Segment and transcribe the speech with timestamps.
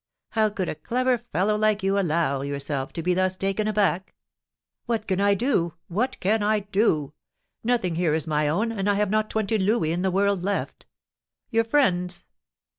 [0.31, 4.15] How could a clever fellow like you allow yourself to be thus taken aback?"
[4.87, 5.75] "What can I do?
[5.89, 7.13] What can I do?
[7.63, 10.87] Nothing here is my own, and I have not twenty louis in the world left."
[11.51, 12.25] "Your friends?"